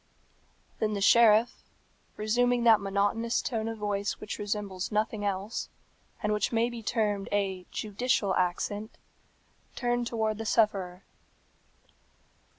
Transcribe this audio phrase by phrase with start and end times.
[0.79, 1.61] Then the sheriff,
[2.17, 5.69] resuming that monotonous tone of voice which resembles nothing else,
[6.23, 8.97] and which may be termed a judicial accent,
[9.75, 11.03] turned towards the sufferer.